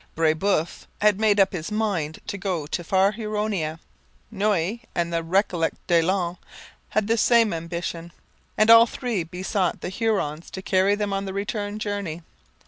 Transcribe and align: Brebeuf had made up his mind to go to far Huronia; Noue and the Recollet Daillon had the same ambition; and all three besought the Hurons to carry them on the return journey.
Brebeuf 0.15 0.87
had 0.99 1.19
made 1.19 1.39
up 1.39 1.53
his 1.53 1.71
mind 1.71 2.21
to 2.25 2.35
go 2.35 2.65
to 2.65 2.83
far 2.83 3.11
Huronia; 3.11 3.79
Noue 4.31 4.79
and 4.95 5.13
the 5.13 5.21
Recollet 5.21 5.73
Daillon 5.85 6.37
had 6.89 7.05
the 7.05 7.19
same 7.19 7.53
ambition; 7.53 8.11
and 8.57 8.71
all 8.71 8.87
three 8.87 9.23
besought 9.23 9.81
the 9.81 9.89
Hurons 9.89 10.49
to 10.53 10.63
carry 10.63 10.95
them 10.95 11.13
on 11.13 11.25
the 11.25 11.33
return 11.33 11.77
journey. 11.77 12.23